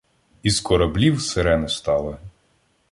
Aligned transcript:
Із 0.43 0.61
кораблів— 0.61 1.21
сирени 1.21 1.67
стали 1.69 2.17